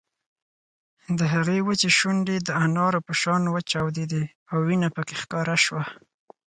د 1.19 1.21
هغې 1.33 1.57
وچې 1.67 1.89
شونډې 1.97 2.37
د 2.47 2.49
انارو 2.65 2.99
په 3.07 3.13
شان 3.21 3.41
وچاودېدې 3.49 4.23
او 4.51 4.57
وينه 4.67 4.87
پکې 4.95 5.15
ښکاره 5.21 5.57
شوه 5.65 5.83